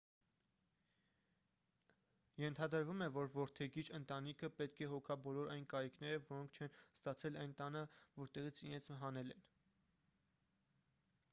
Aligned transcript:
ենթադրվում 2.43 3.03
է 3.05 3.07
որ 3.17 3.27
որդեգիր 3.33 3.91
ընտանիքը 3.97 4.49
պետք 4.61 4.81
է 4.85 4.87
հոգա 4.93 5.17
բոլոր 5.27 5.51
այն 5.57 5.67
կարիքները 5.75 6.23
որոնք 6.31 6.57
չեն 6.61 6.73
ստացել 6.99 7.37
այն 7.43 7.53
տանը 7.61 7.83
որտեղից 8.23 8.63
իրենց 8.69 8.89
հանել 9.05 9.31
են 9.37 9.45